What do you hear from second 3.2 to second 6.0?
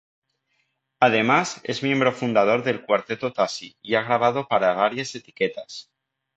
Tashi y ha grabado para varias etiquetas.